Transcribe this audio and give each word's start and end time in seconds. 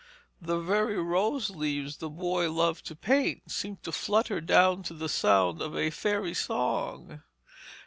The 0.41 0.57
very 0.57 0.97
rose 0.99 1.51
leaves 1.51 1.97
the 1.97 2.09
boy 2.09 2.51
loved 2.51 2.87
to 2.87 2.95
paint, 2.95 3.51
seemed 3.51 3.83
to 3.83 3.91
flutter 3.91 4.41
down 4.41 4.81
to 4.85 4.95
the 4.95 5.07
sound 5.07 5.61
of 5.61 5.75
a 5.77 5.91
fairy 5.91 6.33
song. 6.33 7.21